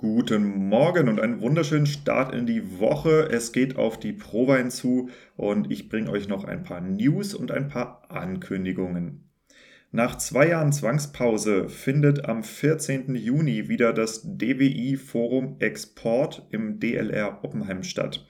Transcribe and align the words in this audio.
Guten 0.00 0.68
Morgen 0.68 1.08
und 1.08 1.18
einen 1.18 1.40
wunderschönen 1.40 1.86
Start 1.86 2.32
in 2.32 2.46
die 2.46 2.78
Woche. 2.78 3.30
Es 3.32 3.50
geht 3.50 3.74
auf 3.74 3.98
die 3.98 4.12
Prowein 4.12 4.70
zu 4.70 5.10
und 5.36 5.72
ich 5.72 5.88
bringe 5.88 6.08
euch 6.12 6.28
noch 6.28 6.44
ein 6.44 6.62
paar 6.62 6.80
News 6.80 7.34
und 7.34 7.50
ein 7.50 7.66
paar 7.66 8.08
Ankündigungen. 8.08 9.28
Nach 9.90 10.16
zwei 10.16 10.50
Jahren 10.50 10.70
Zwangspause 10.70 11.68
findet 11.68 12.26
am 12.26 12.44
14. 12.44 13.16
Juni 13.16 13.68
wieder 13.68 13.92
das 13.92 14.22
DWI 14.22 14.96
Forum 14.96 15.56
Export 15.58 16.46
im 16.52 16.78
DLR 16.78 17.40
Oppenheim 17.42 17.82
statt. 17.82 18.24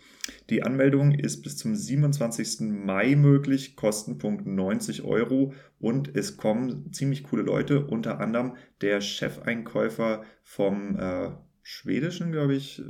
Die 0.48 0.62
Anmeldung 0.62 1.12
ist 1.12 1.42
bis 1.42 1.58
zum 1.58 1.76
27. 1.76 2.60
Mai 2.60 3.14
möglich, 3.14 3.76
Kostenpunkt 3.76 4.46
90 4.46 5.02
Euro 5.04 5.52
und 5.78 6.16
es 6.16 6.38
kommen 6.38 6.94
ziemlich 6.94 7.24
coole 7.24 7.42
Leute, 7.42 7.84
unter 7.84 8.20
anderem 8.20 8.56
der 8.80 9.02
Chefeinkäufer 9.02 10.24
vom 10.42 10.96
äh, 10.96 11.28
schwedischen, 11.68 12.32
glaube 12.32 12.54
ich, 12.54 12.82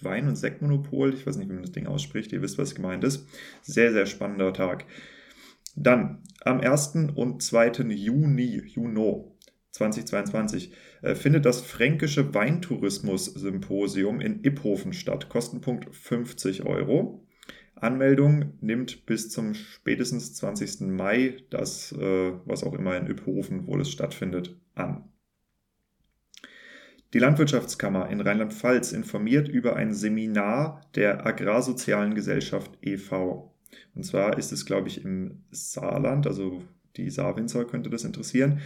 Wein- 0.00 0.26
und 0.26 0.34
Sektmonopol. 0.34 1.14
Ich 1.14 1.24
weiß 1.24 1.36
nicht, 1.36 1.48
wie 1.48 1.52
man 1.52 1.62
das 1.62 1.70
Ding 1.70 1.86
ausspricht. 1.86 2.32
Ihr 2.32 2.42
wisst, 2.42 2.58
was 2.58 2.74
gemeint 2.74 3.04
ist. 3.04 3.28
Sehr, 3.62 3.92
sehr 3.92 4.06
spannender 4.06 4.52
Tag. 4.52 4.86
Dann 5.76 6.24
am 6.42 6.60
1. 6.60 7.12
und 7.14 7.42
2. 7.42 7.84
Juni, 7.90 8.60
Juno 8.66 9.38
2022, 9.70 10.72
äh, 11.02 11.14
findet 11.14 11.46
das 11.46 11.60
Fränkische 11.60 12.34
Weintourismus-Symposium 12.34 14.20
in 14.20 14.42
Iphofen 14.42 14.94
statt. 14.94 15.28
Kostenpunkt 15.28 15.94
50 15.94 16.66
Euro. 16.66 17.24
Anmeldung 17.76 18.54
nimmt 18.60 19.06
bis 19.06 19.30
zum 19.30 19.54
spätestens 19.54 20.34
20. 20.34 20.90
Mai 20.90 21.36
das, 21.50 21.92
äh, 21.92 22.32
was 22.46 22.64
auch 22.64 22.74
immer 22.74 22.96
in 22.96 23.06
Iphofen, 23.06 23.68
wo 23.68 23.78
es 23.78 23.90
stattfindet, 23.90 24.56
an. 24.74 25.04
Die 27.14 27.20
Landwirtschaftskammer 27.20 28.10
in 28.10 28.20
Rheinland-Pfalz 28.20 28.90
informiert 28.90 29.46
über 29.46 29.76
ein 29.76 29.94
Seminar 29.94 30.80
der 30.96 31.24
Agrarsozialen 31.24 32.16
Gesellschaft 32.16 32.72
e.V. 32.82 33.54
Und 33.94 34.02
zwar 34.02 34.36
ist 34.36 34.50
es, 34.50 34.66
glaube 34.66 34.88
ich, 34.88 35.04
im 35.04 35.44
Saarland, 35.52 36.26
also 36.26 36.64
die 36.96 37.08
Saarwinzer 37.10 37.66
könnte 37.66 37.88
das 37.88 38.02
interessieren 38.02 38.60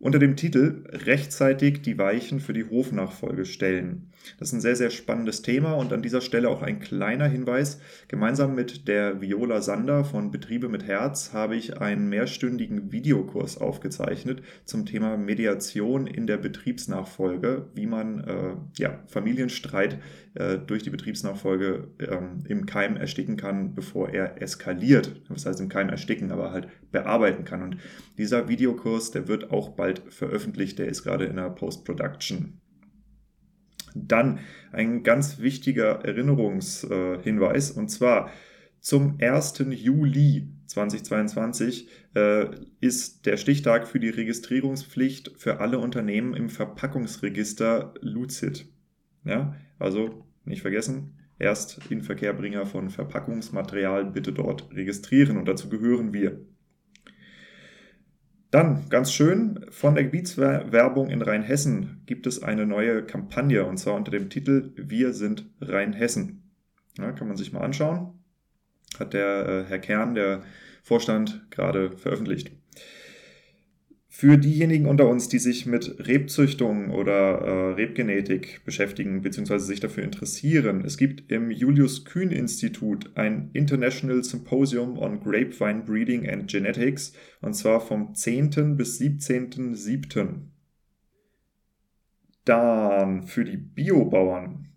unter 0.00 0.18
dem 0.18 0.36
Titel 0.36 0.84
Rechtzeitig 0.88 1.82
die 1.82 1.98
Weichen 1.98 2.40
für 2.40 2.52
die 2.52 2.68
Hofnachfolge 2.68 3.44
stellen. 3.44 4.10
Das 4.38 4.48
ist 4.48 4.54
ein 4.54 4.60
sehr, 4.60 4.76
sehr 4.76 4.90
spannendes 4.90 5.42
Thema 5.42 5.72
und 5.72 5.92
an 5.92 6.02
dieser 6.02 6.20
Stelle 6.20 6.48
auch 6.48 6.62
ein 6.62 6.80
kleiner 6.80 7.26
Hinweis. 7.26 7.80
Gemeinsam 8.08 8.54
mit 8.54 8.86
der 8.86 9.20
Viola 9.20 9.60
Sander 9.60 10.04
von 10.04 10.30
Betriebe 10.30 10.68
mit 10.68 10.86
Herz 10.86 11.32
habe 11.32 11.56
ich 11.56 11.80
einen 11.80 12.08
mehrstündigen 12.08 12.92
Videokurs 12.92 13.58
aufgezeichnet 13.58 14.42
zum 14.64 14.86
Thema 14.86 15.16
Mediation 15.16 16.06
in 16.06 16.26
der 16.26 16.36
Betriebsnachfolge, 16.36 17.66
wie 17.74 17.86
man 17.86 18.24
äh, 18.24 18.54
ja, 18.76 18.98
Familienstreit 19.06 19.98
äh, 20.34 20.58
durch 20.58 20.82
die 20.82 20.90
Betriebsnachfolge 20.90 21.88
ähm, 21.98 22.44
im 22.46 22.66
Keim 22.66 22.96
ersticken 22.96 23.36
kann, 23.36 23.74
bevor 23.74 24.10
er 24.10 24.40
eskaliert. 24.42 25.22
Das 25.28 25.46
heißt 25.46 25.60
im 25.60 25.68
Keim 25.68 25.88
ersticken, 25.88 26.30
aber 26.32 26.52
halt 26.52 26.68
bearbeiten 26.92 27.44
kann. 27.44 27.62
Und 27.62 27.78
dieser 28.18 28.48
Videokurs, 28.48 29.10
der 29.10 29.28
wird 29.28 29.50
auch 29.50 29.70
bald 29.70 29.87
veröffentlicht, 29.94 30.78
der 30.78 30.88
ist 30.88 31.02
gerade 31.02 31.26
in 31.26 31.36
der 31.36 31.50
Post-Production. 31.50 32.60
Dann 33.94 34.40
ein 34.72 35.02
ganz 35.02 35.40
wichtiger 35.40 36.04
Erinnerungshinweis 36.04 37.70
und 37.70 37.88
zwar 37.88 38.30
zum 38.80 39.18
1. 39.20 39.64
Juli 39.70 40.48
2022 40.66 41.88
äh, 42.14 42.46
ist 42.80 43.26
der 43.26 43.36
Stichtag 43.36 43.88
für 43.88 43.98
die 43.98 44.10
Registrierungspflicht 44.10 45.32
für 45.36 45.60
alle 45.60 45.78
Unternehmen 45.78 46.34
im 46.34 46.48
Verpackungsregister 46.48 47.94
Lucid. 48.00 48.66
Ja, 49.24 49.56
also 49.78 50.24
nicht 50.44 50.62
vergessen, 50.62 51.18
erst 51.38 51.80
Inverkehrbringer 51.90 52.66
von 52.66 52.90
Verpackungsmaterial 52.90 54.06
bitte 54.06 54.32
dort 54.32 54.70
registrieren 54.72 55.36
und 55.36 55.46
dazu 55.46 55.68
gehören 55.68 56.12
wir. 56.12 56.40
Dann, 58.50 58.88
ganz 58.88 59.12
schön, 59.12 59.66
von 59.70 59.94
der 59.94 60.04
Gebietswerbung 60.04 61.10
in 61.10 61.20
Rheinhessen 61.20 62.02
gibt 62.06 62.26
es 62.26 62.42
eine 62.42 62.64
neue 62.64 63.02
Kampagne 63.02 63.66
und 63.66 63.76
zwar 63.76 63.94
unter 63.94 64.10
dem 64.10 64.30
Titel 64.30 64.72
Wir 64.76 65.12
sind 65.12 65.46
Rheinhessen. 65.60 66.42
Ja, 66.96 67.12
kann 67.12 67.28
man 67.28 67.36
sich 67.36 67.52
mal 67.52 67.60
anschauen. 67.60 68.14
Hat 68.98 69.12
der 69.12 69.46
äh, 69.46 69.64
Herr 69.68 69.78
Kern, 69.78 70.14
der 70.14 70.42
Vorstand, 70.82 71.46
gerade 71.50 71.90
veröffentlicht. 71.98 72.50
Für 74.10 74.38
diejenigen 74.38 74.86
unter 74.86 75.06
uns, 75.06 75.28
die 75.28 75.38
sich 75.38 75.66
mit 75.66 76.08
Rebzüchtung 76.08 76.90
oder 76.90 77.40
äh, 77.40 77.72
Rebgenetik 77.74 78.64
beschäftigen 78.64 79.20
bzw. 79.20 79.58
sich 79.58 79.80
dafür 79.80 80.02
interessieren, 80.02 80.82
es 80.84 80.96
gibt 80.96 81.30
im 81.30 81.50
Julius 81.50 82.06
Kühn 82.06 82.30
Institut 82.30 83.10
ein 83.16 83.50
International 83.52 84.24
Symposium 84.24 84.98
on 84.98 85.20
Grapevine 85.20 85.82
Breeding 85.84 86.28
and 86.28 86.50
Genetics 86.50 87.12
und 87.42 87.52
zwar 87.52 87.80
vom 87.80 88.14
10. 88.14 88.76
bis 88.78 88.98
17.07. 88.98 90.48
Dann 92.46 93.24
für 93.24 93.44
die 93.44 93.58
Biobauern. 93.58 94.68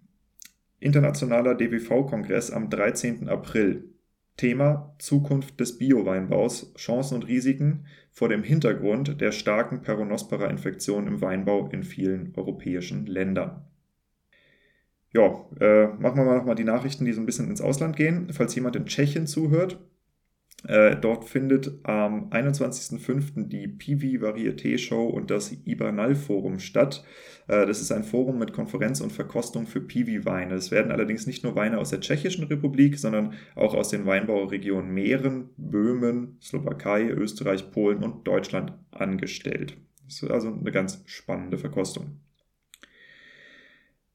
Internationaler 0.81 1.56
DWV-Kongress 1.56 2.52
am 2.52 2.69
13. 2.69 3.30
April. 3.30 3.91
Thema 4.38 4.96
Zukunft 4.97 5.59
des 5.59 5.78
Bio-Weinbaus, 5.78 6.74
Chancen 6.75 7.16
und 7.16 7.28
Risiken 7.28 7.86
vor 8.12 8.30
dem 8.30 8.44
Hintergrund 8.44 9.22
der 9.22 9.31
starken 9.31 9.81
Peronospora-Infektion 9.81 11.08
im 11.08 11.22
Weinbau 11.22 11.68
in 11.69 11.84
vielen 11.84 12.34
europäischen 12.36 13.06
Ländern. 13.06 13.66
Ja, 15.14 15.46
äh, 15.59 15.88
machen 15.88 16.18
wir 16.18 16.24
mal 16.24 16.38
nochmal 16.38 16.56
die 16.56 16.64
Nachrichten, 16.64 17.06
die 17.06 17.12
so 17.12 17.19
ein 17.19 17.25
bisschen 17.25 17.50
ins 17.50 17.62
Ausland 17.62 17.96
gehen. 17.97 18.31
Falls 18.31 18.56
jemand 18.56 18.75
in 18.78 18.86
Tschechien 18.86 19.28
zuhört, 19.28 19.80
äh, 20.63 20.95
dort 20.95 21.25
findet 21.25 21.72
am 21.83 22.29
21.05. 22.29 23.47
die 23.47 23.67
Piwi 23.67 24.17
Varieté 24.19 24.77
Show 24.77 25.07
und 25.07 25.31
das 25.31 25.51
Ibernal 25.66 26.16
Forum 26.16 26.59
statt. 26.59 27.03
Äh, 27.47 27.66
das 27.66 27.81
ist 27.81 27.91
ein 27.91 28.03
Forum 28.03 28.38
mit 28.38 28.53
Konferenz 28.53 29.01
und 29.01 29.11
Verkostung 29.11 29.66
für 29.66 29.81
Piwi 29.81 30.25
Weine. 30.25 30.55
Es 30.55 30.69
werden 30.69 30.91
allerdings 30.91 31.25
nicht 31.25 31.44
nur 31.44 31.55
Weine 31.55 31.79
aus 31.79 31.89
der 31.89 32.00
Tschechischen 32.00 32.44
Republik, 32.44 33.00
sondern 33.00 33.33
auch 33.55 33.73
aus 33.73 33.89
den 33.89 34.05
Weinbauregionen 34.05 34.94
Mähren, 34.94 35.50
Böhmen, 35.57 36.38
Slowakei, 36.41 37.09
Österreich, 37.09 37.71
Polen 37.71 38.03
und 38.03 38.27
Deutschland 38.27 38.73
angestellt. 38.91 39.77
Das 40.05 40.21
ist 40.21 40.29
also 40.29 40.50
eine 40.50 40.71
ganz 40.71 41.01
spannende 41.05 41.57
Verkostung. 41.57 42.19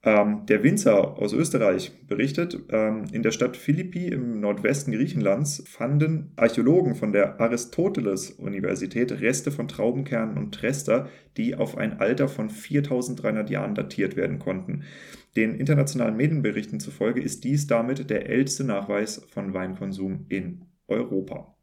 Ähm, 0.02 0.46
der 0.46 0.62
Winzer 0.62 1.18
aus 1.18 1.32
Österreich 1.32 1.92
berichtet, 2.06 2.58
ähm, 2.70 3.06
in 3.12 3.22
der 3.22 3.32
Stadt 3.32 3.56
Philippi 3.56 4.06
im 4.06 4.40
Nordwesten 4.40 4.92
Griechenlands 4.92 5.64
fanden 5.66 6.32
Archäologen 6.36 6.94
von 6.94 7.12
der 7.12 7.40
Aristoteles-Universität 7.40 9.10
Reste 9.20 9.50
von 9.50 9.66
Traubenkernen 9.66 10.36
und 10.36 10.54
Trester, 10.54 11.08
die 11.36 11.56
auf 11.56 11.76
ein 11.76 11.98
Alter 11.98 12.28
von 12.28 12.50
4300 12.50 13.50
Jahren 13.50 13.74
datiert 13.74 14.16
werden 14.16 14.38
konnten. 14.38 14.84
Den 15.34 15.54
internationalen 15.54 16.16
Medienberichten 16.16 16.78
zufolge 16.78 17.20
ist 17.20 17.44
dies 17.44 17.66
damit 17.66 18.08
der 18.08 18.28
älteste 18.28 18.64
Nachweis 18.64 19.26
von 19.28 19.54
Weinkonsum 19.54 20.26
in 20.28 20.66
Europa. 20.86 21.56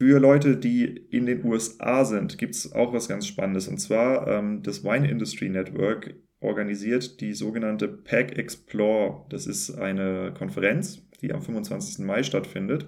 Für 0.00 0.20
Leute, 0.20 0.56
die 0.56 0.84
in 0.84 1.26
den 1.26 1.44
USA 1.44 2.04
sind, 2.04 2.38
gibt 2.38 2.54
es 2.54 2.72
auch 2.72 2.92
was 2.92 3.08
ganz 3.08 3.26
Spannendes. 3.26 3.66
Und 3.66 3.78
zwar 3.78 4.28
ähm, 4.28 4.62
das 4.62 4.84
Wine 4.84 5.10
Industry 5.10 5.48
Network 5.48 6.14
organisiert 6.40 7.20
die 7.20 7.34
sogenannte 7.34 7.88
PAG 7.88 8.36
Explore. 8.36 9.24
Das 9.28 9.46
ist 9.46 9.72
eine 9.72 10.32
Konferenz, 10.36 11.02
die 11.20 11.32
am 11.32 11.42
25. 11.42 12.04
Mai 12.04 12.22
stattfindet, 12.22 12.86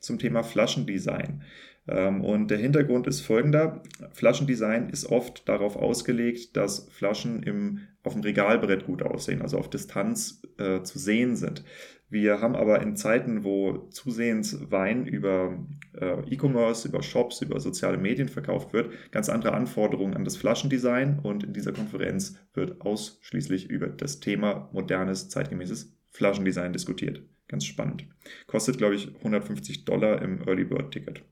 zum 0.00 0.18
Thema 0.18 0.42
Flaschendesign. 0.42 1.42
Ähm, 1.88 2.24
und 2.24 2.50
der 2.50 2.58
Hintergrund 2.58 3.06
ist 3.06 3.22
folgender. 3.22 3.82
Flaschendesign 4.12 4.90
ist 4.90 5.06
oft 5.06 5.48
darauf 5.48 5.76
ausgelegt, 5.76 6.56
dass 6.56 6.88
Flaschen 6.90 7.42
im, 7.42 7.80
auf 8.04 8.12
dem 8.12 8.22
Regalbrett 8.22 8.86
gut 8.86 9.02
aussehen, 9.02 9.42
also 9.42 9.58
auf 9.58 9.70
Distanz 9.70 10.42
äh, 10.58 10.82
zu 10.82 10.98
sehen 10.98 11.34
sind. 11.36 11.64
Wir 12.12 12.42
haben 12.42 12.54
aber 12.54 12.82
in 12.82 12.94
Zeiten, 12.94 13.42
wo 13.42 13.88
zusehends 13.88 14.70
Wein 14.70 15.06
über 15.06 15.58
äh, 15.98 16.20
E-Commerce, 16.28 16.86
über 16.86 17.02
Shops, 17.02 17.40
über 17.40 17.58
soziale 17.58 17.96
Medien 17.96 18.28
verkauft 18.28 18.74
wird, 18.74 18.92
ganz 19.12 19.30
andere 19.30 19.54
Anforderungen 19.54 20.12
an 20.12 20.26
das 20.26 20.36
Flaschendesign. 20.36 21.20
Und 21.20 21.42
in 21.42 21.54
dieser 21.54 21.72
Konferenz 21.72 22.36
wird 22.52 22.82
ausschließlich 22.82 23.70
über 23.70 23.86
das 23.86 24.20
Thema 24.20 24.68
modernes, 24.72 25.30
zeitgemäßes 25.30 25.96
Flaschendesign 26.10 26.74
diskutiert. 26.74 27.22
Ganz 27.48 27.64
spannend. 27.64 28.04
Kostet, 28.46 28.76
glaube 28.76 28.94
ich, 28.94 29.16
150 29.16 29.86
Dollar 29.86 30.20
im 30.20 30.46
Early 30.46 30.64
Bird 30.64 30.90
Ticket 30.90 31.24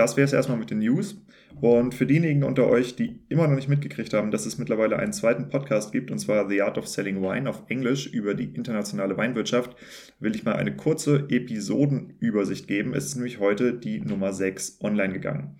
das 0.00 0.16
wäre 0.16 0.24
es 0.24 0.32
erstmal 0.32 0.56
mit 0.56 0.70
den 0.70 0.78
News. 0.78 1.22
Und 1.60 1.94
für 1.94 2.06
diejenigen 2.06 2.42
unter 2.42 2.66
euch, 2.68 2.96
die 2.96 3.20
immer 3.28 3.46
noch 3.46 3.54
nicht 3.54 3.68
mitgekriegt 3.68 4.14
haben, 4.14 4.30
dass 4.30 4.46
es 4.46 4.56
mittlerweile 4.56 4.98
einen 4.98 5.12
zweiten 5.12 5.50
Podcast 5.50 5.92
gibt, 5.92 6.10
und 6.10 6.18
zwar 6.18 6.48
The 6.48 6.62
Art 6.62 6.78
of 6.78 6.88
Selling 6.88 7.20
Wine 7.20 7.50
auf 7.50 7.64
Englisch 7.68 8.06
über 8.06 8.34
die 8.34 8.44
internationale 8.44 9.18
Weinwirtschaft, 9.18 9.76
will 10.18 10.34
ich 10.34 10.44
mal 10.44 10.54
eine 10.54 10.74
kurze 10.74 11.26
Episodenübersicht 11.28 12.66
geben. 12.66 12.94
Es 12.94 13.06
ist 13.06 13.16
nämlich 13.16 13.40
heute 13.40 13.74
die 13.74 14.00
Nummer 14.00 14.32
6 14.32 14.78
online 14.80 15.12
gegangen. 15.12 15.58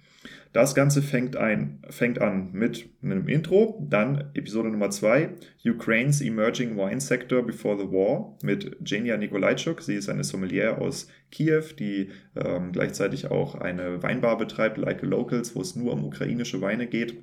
Das 0.53 0.75
Ganze 0.75 1.01
fängt, 1.01 1.37
ein, 1.37 1.79
fängt 1.91 2.21
an 2.21 2.51
mit 2.53 2.89
einem 3.03 3.29
Intro, 3.29 3.87
dann 3.89 4.31
Episode 4.35 4.69
Nummer 4.71 4.91
2, 4.91 5.31
Ukraine's 5.65 6.21
Emerging 6.21 6.77
Wine 6.77 7.01
Sector 7.01 7.47
Before 7.47 7.79
the 7.79 7.93
War 7.93 8.37
mit 8.43 8.77
Jenia 8.85 9.17
Nikolajczuk. 9.17 9.81
Sie 9.81 9.95
ist 9.95 10.09
eine 10.09 10.25
Sommelier 10.25 10.79
aus 10.79 11.07
Kiew, 11.31 11.63
die 11.79 12.11
ähm, 12.35 12.73
gleichzeitig 12.73 13.31
auch 13.31 13.55
eine 13.55 14.03
Weinbar 14.03 14.39
betreibt, 14.39 14.77
Like 14.77 15.03
Locals, 15.03 15.55
wo 15.55 15.61
es 15.61 15.77
nur 15.77 15.93
um 15.93 16.05
ukrainische 16.05 16.61
Weine 16.61 16.89
geht. 16.89 17.23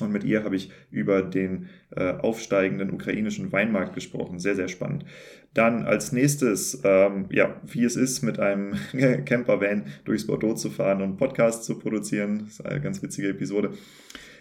Und 0.00 0.12
mit 0.12 0.24
ihr 0.24 0.44
habe 0.44 0.56
ich 0.56 0.70
über 0.90 1.22
den 1.22 1.68
äh, 1.90 2.12
aufsteigenden 2.12 2.90
ukrainischen 2.90 3.50
Weinmarkt 3.52 3.94
gesprochen. 3.94 4.38
Sehr, 4.38 4.56
sehr 4.56 4.68
spannend. 4.68 5.04
Dann 5.54 5.84
als 5.84 6.12
nächstes, 6.12 6.80
ähm, 6.84 7.26
ja, 7.30 7.60
wie 7.66 7.84
es 7.84 7.96
ist, 7.96 8.22
mit 8.22 8.38
einem 8.38 8.74
Campervan 9.24 9.84
durchs 10.04 10.26
Bordeaux 10.26 10.54
zu 10.54 10.70
fahren 10.70 11.02
und 11.02 11.16
Podcast 11.16 11.64
zu 11.64 11.78
produzieren. 11.78 12.40
Das 12.44 12.52
ist 12.54 12.66
eine 12.66 12.80
ganz 12.80 13.02
witzige 13.02 13.28
Episode. 13.28 13.72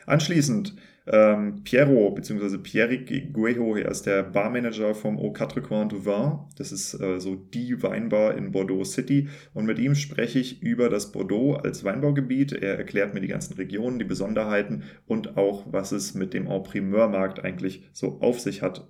Anschließend 0.06 0.76
ähm, 1.08 1.64
Piero 1.64 2.12
bzw. 2.12 2.58
Pierrick 2.60 3.34
Guejo, 3.34 3.76
er 3.76 3.90
ist 3.90 4.06
der 4.06 4.24
Barmanager 4.24 4.94
vom 4.94 5.18
Au 5.18 5.32
Quatre 5.32 5.62
Coins 5.62 5.90
du 5.90 6.06
Vin. 6.06 6.40
Das 6.58 6.72
ist 6.72 6.94
äh, 7.00 7.20
so 7.20 7.36
die 7.36 7.82
Weinbar 7.82 8.38
in 8.38 8.52
Bordeaux 8.52 8.84
City. 8.84 9.28
Und 9.54 9.66
mit 9.66 9.80
ihm 9.80 9.96
spreche 9.96 10.40
ich 10.40 10.62
über 10.62 10.90
das 10.90 11.12
Bordeaux 11.12 11.56
als 11.56 11.84
Weinbaugebiet. 11.84 12.54
Er 12.54 12.78
erklärt 12.78 13.14
mir 13.14 13.22
die 13.22 13.28
ganzen 13.28 13.56
Regionen, 13.56 14.00
die 14.00 14.06
Besonderheiten 14.06 14.84
und 15.08 15.38
auch, 15.38 15.66
was 15.72 15.92
es 15.92 16.14
mit 16.14 16.34
dem 16.34 16.48
Au 16.48 16.60
Primeur 16.60 17.10
Markt 17.10 17.44
eigentlich 17.44 17.84
so 17.94 18.20
auf 18.22 18.40
sich 18.40 18.62
hat. 18.62 18.88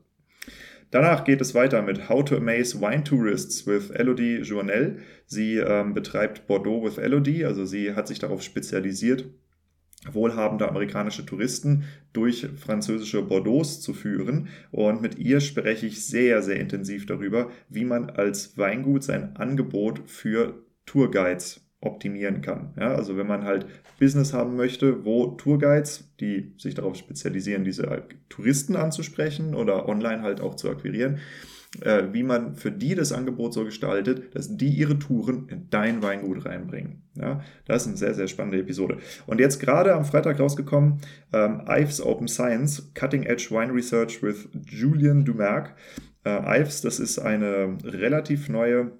Danach 0.91 1.23
geht 1.23 1.39
es 1.39 1.55
weiter 1.55 1.81
mit 1.81 2.09
How 2.09 2.23
to 2.25 2.35
Amaze 2.35 2.81
Wine 2.81 3.05
Tourists 3.05 3.65
with 3.65 3.91
Elodie 3.91 4.41
Journel. 4.41 4.99
Sie 5.25 5.55
ähm, 5.55 5.93
betreibt 5.93 6.47
Bordeaux 6.47 6.83
with 6.83 6.97
Elodie, 6.97 7.45
also 7.45 7.65
sie 7.65 7.95
hat 7.95 8.09
sich 8.09 8.19
darauf 8.19 8.43
spezialisiert, 8.43 9.25
wohlhabende 10.11 10.67
amerikanische 10.67 11.25
Touristen 11.25 11.85
durch 12.11 12.45
französische 12.57 13.21
Bordeaux 13.21 13.63
zu 13.63 13.93
führen. 13.93 14.49
Und 14.71 15.01
mit 15.01 15.17
ihr 15.17 15.39
spreche 15.39 15.85
ich 15.85 16.05
sehr, 16.05 16.41
sehr 16.41 16.59
intensiv 16.59 17.05
darüber, 17.05 17.49
wie 17.69 17.85
man 17.85 18.09
als 18.09 18.57
Weingut 18.57 19.03
sein 19.03 19.37
Angebot 19.37 20.01
für 20.07 20.65
Tourguides 20.85 21.61
optimieren 21.81 22.41
kann. 22.41 22.73
Ja, 22.79 22.93
also 22.93 23.17
wenn 23.17 23.27
man 23.27 23.43
halt 23.43 23.65
Business 23.99 24.33
haben 24.33 24.55
möchte, 24.55 25.03
wo 25.03 25.27
Tourguides, 25.27 26.11
die 26.19 26.53
sich 26.57 26.75
darauf 26.75 26.95
spezialisieren, 26.95 27.63
diese 27.63 28.03
Touristen 28.29 28.75
anzusprechen 28.75 29.55
oder 29.55 29.89
online 29.89 30.21
halt 30.21 30.41
auch 30.41 30.55
zu 30.55 30.69
akquirieren, 30.69 31.19
äh, 31.79 32.03
wie 32.11 32.23
man 32.23 32.55
für 32.55 32.71
die 32.71 32.95
das 32.95 33.11
Angebot 33.11 33.53
so 33.53 33.63
gestaltet, 33.63 34.35
dass 34.35 34.57
die 34.57 34.69
ihre 34.69 34.99
Touren 34.99 35.47
in 35.49 35.69
dein 35.69 36.03
Weingut 36.03 36.45
reinbringen. 36.45 37.03
Ja, 37.15 37.41
das 37.65 37.83
ist 37.83 37.87
eine 37.87 37.97
sehr, 37.97 38.13
sehr 38.13 38.27
spannende 38.27 38.59
Episode. 38.59 38.97
Und 39.25 39.39
jetzt 39.39 39.59
gerade 39.59 39.95
am 39.95 40.05
Freitag 40.05 40.39
rausgekommen, 40.39 40.99
ähm, 41.33 41.61
Ives 41.67 42.01
Open 42.01 42.27
Science, 42.27 42.91
Cutting 42.93 43.23
Edge 43.23 43.47
Wine 43.49 43.73
Research 43.73 44.21
with 44.21 44.49
Julian 44.67 45.25
Dumerc. 45.25 45.75
Äh, 46.25 46.61
Ives, 46.61 46.81
das 46.81 46.99
ist 46.99 47.19
eine 47.19 47.77
relativ 47.83 48.49
neue 48.49 48.91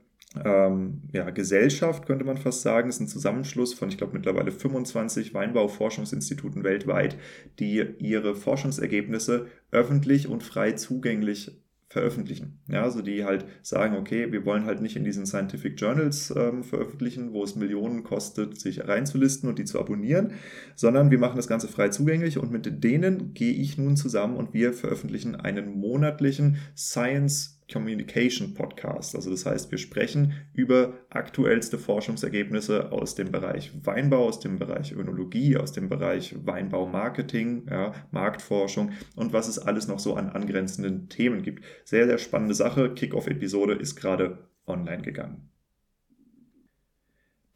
ähm, 0.46 1.02
ja, 1.12 1.30
Gesellschaft, 1.30 2.06
könnte 2.06 2.24
man 2.24 2.38
fast 2.38 2.62
sagen. 2.62 2.90
Es 2.90 2.96
ist 2.96 3.02
ein 3.02 3.08
Zusammenschluss 3.08 3.74
von, 3.74 3.90
ich 3.90 3.98
glaube, 3.98 4.14
mittlerweile 4.14 4.52
25 4.52 5.34
Weinbauforschungsinstituten 5.34 6.64
weltweit, 6.64 7.18
die 7.60 7.86
ihre 8.00 8.36
Forschungsergebnisse 8.36 9.48
öffentlich 9.72 10.28
und 10.28 10.44
frei 10.44 10.72
zugänglich 10.74 11.62
veröffentlichen. 11.92 12.62
Ja, 12.70 12.84
also 12.84 13.02
die 13.02 13.26
halt 13.26 13.46
sagen, 13.62 13.98
okay, 13.98 14.32
wir 14.32 14.46
wollen 14.46 14.66
halt 14.66 14.82
nicht 14.82 14.96
in 14.96 15.04
diesen 15.04 15.26
Scientific 15.26 15.80
Journals 15.80 16.34
ähm, 16.36 16.64
veröffentlichen, 16.64 17.34
wo 17.34 17.44
es 17.44 17.58
Millionen 17.58 18.04
kostet, 18.04 18.58
sich 18.58 18.88
reinzulisten 18.88 19.50
und 19.50 19.60
die 19.60 19.66
zu 19.66 19.78
abonnieren, 19.78 20.32
sondern 20.76 21.12
wir 21.12 21.20
machen 21.20 21.36
das 21.36 21.48
Ganze 21.48 21.68
frei 21.68 21.90
zugänglich 21.90 22.38
und 22.38 22.50
mit 22.50 22.82
denen 22.82 23.34
gehe 23.34 23.54
ich 23.54 23.78
nun 23.78 23.98
zusammen 23.98 24.38
und 24.38 24.54
wir 24.54 24.72
veröffentlichen 24.72 25.36
einen 25.36 25.78
monatlichen 25.78 26.60
Science 26.78 27.61
Communication 27.72 28.54
Podcast. 28.54 29.16
Also 29.16 29.30
das 29.30 29.46
heißt, 29.46 29.72
wir 29.72 29.78
sprechen 29.78 30.34
über 30.54 30.94
aktuellste 31.10 31.78
Forschungsergebnisse 31.78 32.92
aus 32.92 33.16
dem 33.16 33.32
Bereich 33.32 33.72
Weinbau, 33.84 34.28
aus 34.28 34.40
dem 34.40 34.60
Bereich 34.60 34.92
Önologie, 34.92 35.58
aus 35.58 35.72
dem 35.72 35.90
Bereich 35.90 36.36
Weinbaumarketing, 36.46 37.68
ja, 37.70 37.94
Marktforschung 38.12 38.92
und 39.16 39.34
was 39.34 39.48
es 39.48 39.60
alles 39.60 39.88
noch 39.88 40.00
so 40.00 40.16
an 40.16 40.30
angrenzenden 40.30 41.10
Themen 41.10 41.44
gibt. 41.44 41.64
Sehr, 41.86 42.08
sehr 42.08 42.18
spannende 42.18 42.56
Sache. 42.56 42.94
Kickoff-Episode 42.94 43.74
ist 43.74 43.96
gerade 43.96 44.50
online 44.68 45.02
gegangen. 45.02 45.51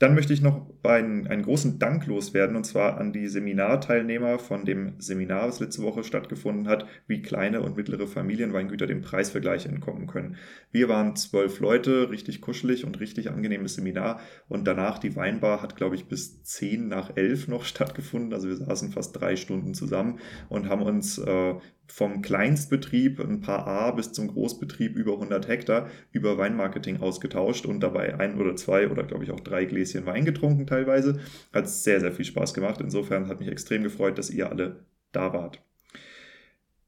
Dann 0.05 0.13
möchte 0.13 0.33
ich 0.33 0.41
noch 0.43 0.67
einen, 0.83 1.25
einen 1.25 1.41
großen 1.41 1.79
Dank 1.79 2.05
loswerden, 2.05 2.55
und 2.55 2.63
zwar 2.63 2.99
an 2.99 3.11
die 3.11 3.27
Seminarteilnehmer 3.27 4.37
von 4.37 4.63
dem 4.63 4.93
Seminar, 4.99 5.47
das 5.47 5.59
letzte 5.59 5.81
Woche 5.81 6.03
stattgefunden 6.03 6.67
hat, 6.67 6.85
wie 7.07 7.23
kleine 7.23 7.63
und 7.63 7.75
mittlere 7.75 8.05
Familienweingüter 8.05 8.85
dem 8.85 9.01
Preisvergleich 9.01 9.65
entkommen 9.65 10.05
können. 10.05 10.35
Wir 10.71 10.89
waren 10.89 11.15
zwölf 11.15 11.59
Leute, 11.59 12.11
richtig 12.11 12.39
kuschelig 12.39 12.85
und 12.85 12.99
richtig 12.99 13.31
angenehmes 13.31 13.73
Seminar. 13.73 14.19
Und 14.47 14.67
danach 14.67 14.99
die 14.99 15.15
Weinbar 15.15 15.63
hat, 15.63 15.75
glaube 15.75 15.95
ich, 15.95 16.05
bis 16.05 16.43
zehn 16.43 16.87
nach 16.87 17.17
elf 17.17 17.47
noch 17.47 17.65
stattgefunden. 17.65 18.31
Also 18.31 18.47
wir 18.47 18.57
saßen 18.57 18.91
fast 18.91 19.19
drei 19.19 19.35
Stunden 19.35 19.73
zusammen 19.73 20.19
und 20.49 20.69
haben 20.69 20.83
uns 20.83 21.17
äh, 21.17 21.55
vom 21.87 22.21
Kleinstbetrieb, 22.21 23.19
ein 23.19 23.41
paar 23.41 23.67
A, 23.67 23.91
bis 23.91 24.11
zum 24.11 24.27
Großbetrieb 24.27 24.95
über 24.95 25.13
100 25.13 25.47
Hektar 25.47 25.89
über 26.11 26.37
Weinmarketing 26.37 26.99
ausgetauscht 26.99 27.65
und 27.65 27.79
dabei 27.81 28.19
ein 28.19 28.39
oder 28.39 28.55
zwei 28.55 28.89
oder 28.89 29.03
glaube 29.03 29.23
ich 29.23 29.31
auch 29.31 29.39
drei 29.39 29.65
Gläschen 29.65 29.94
Wein 30.05 30.25
getrunken 30.25 30.67
teilweise. 30.67 31.19
Hat 31.53 31.69
sehr, 31.69 31.99
sehr 31.99 32.11
viel 32.11 32.25
Spaß 32.25 32.53
gemacht. 32.53 32.81
Insofern 32.81 33.27
hat 33.27 33.39
mich 33.39 33.49
extrem 33.49 33.83
gefreut, 33.83 34.17
dass 34.17 34.29
ihr 34.29 34.49
alle 34.49 34.85
da 35.11 35.33
wart. 35.33 35.61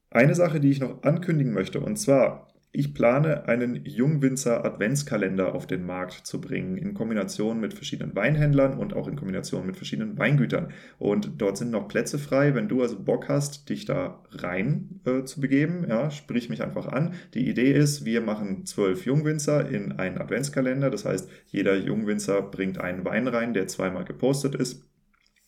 Eine 0.09 0.36
Sache, 0.36 0.59
die 0.59 0.71
ich 0.71 0.80
noch 0.80 1.04
ankündigen 1.04 1.54
möchte, 1.54 1.80
und 1.80 1.98
zwar 1.98 2.48
ich 2.71 2.93
plane 2.93 3.47
einen 3.47 3.85
Jungwinzer 3.85 4.63
Adventskalender 4.63 5.55
auf 5.55 5.65
den 5.65 5.85
Markt 5.85 6.27
zu 6.27 6.39
bringen, 6.39 6.77
in 6.77 6.93
Kombination 6.93 7.59
mit 7.59 7.73
verschiedenen 7.73 8.15
Weinhändlern 8.15 8.77
und 8.77 8.93
auch 8.93 9.07
in 9.07 9.15
Kombination 9.15 9.65
mit 9.65 9.77
verschiedenen 9.77 10.17
Weingütern. 10.17 10.71
Und 10.99 11.41
dort 11.41 11.57
sind 11.57 11.71
noch 11.71 11.87
Plätze 11.87 12.19
frei. 12.19 12.53
Wenn 12.53 12.67
du 12.67 12.81
also 12.81 12.99
Bock 12.99 13.29
hast, 13.29 13.69
dich 13.69 13.85
da 13.85 14.21
rein 14.31 14.99
äh, 15.05 15.23
zu 15.23 15.41
begeben, 15.41 15.85
ja, 15.89 16.11
sprich 16.11 16.49
mich 16.49 16.61
einfach 16.61 16.87
an. 16.87 17.13
Die 17.33 17.49
Idee 17.49 17.71
ist, 17.71 18.05
wir 18.05 18.21
machen 18.21 18.65
zwölf 18.65 19.05
Jungwinzer 19.05 19.69
in 19.69 19.93
einen 19.93 20.19
Adventskalender. 20.19 20.89
Das 20.89 21.05
heißt, 21.05 21.29
jeder 21.47 21.75
Jungwinzer 21.75 22.41
bringt 22.41 22.79
einen 22.79 23.05
Wein 23.05 23.27
rein, 23.27 23.53
der 23.53 23.67
zweimal 23.67 24.05
gepostet 24.05 24.55
ist 24.55 24.83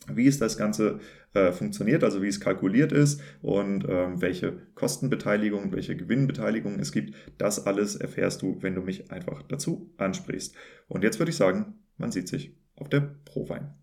wie 0.07 0.27
es 0.27 0.39
das 0.39 0.57
Ganze 0.57 0.99
äh, 1.33 1.51
funktioniert, 1.51 2.03
also 2.03 2.21
wie 2.21 2.27
es 2.27 2.39
kalkuliert 2.39 2.91
ist 2.91 3.21
und 3.41 3.85
ähm, 3.87 4.21
welche 4.21 4.53
Kostenbeteiligung, 4.75 5.71
welche 5.71 5.95
Gewinnbeteiligung 5.95 6.79
es 6.79 6.91
gibt. 6.91 7.15
Das 7.37 7.65
alles 7.65 7.95
erfährst 7.95 8.41
du, 8.41 8.57
wenn 8.61 8.75
du 8.75 8.81
mich 8.81 9.11
einfach 9.11 9.43
dazu 9.43 9.91
ansprichst. 9.97 10.55
Und 10.87 11.03
jetzt 11.03 11.19
würde 11.19 11.31
ich 11.31 11.37
sagen, 11.37 11.75
man 11.97 12.11
sieht 12.11 12.27
sich 12.27 12.55
auf 12.75 12.89
der 12.89 13.15
Prowein. 13.25 13.73